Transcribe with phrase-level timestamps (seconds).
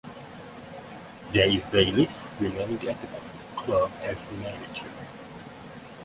[1.31, 3.07] Dave Bayliss remained at the
[3.55, 4.89] club as manager.